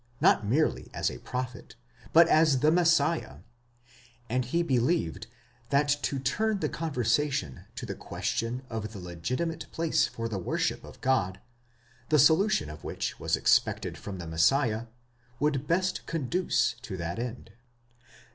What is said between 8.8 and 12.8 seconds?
the legitimate place for the worship of God, the solution